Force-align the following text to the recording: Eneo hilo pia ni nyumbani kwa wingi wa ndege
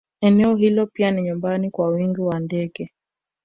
Eneo 0.21 0.55
hilo 0.55 0.85
pia 0.87 1.11
ni 1.11 1.21
nyumbani 1.21 1.69
kwa 1.71 1.87
wingi 1.87 2.21
wa 2.21 2.39
ndege 2.39 2.91